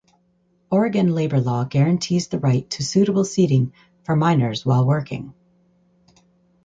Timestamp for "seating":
3.23-3.71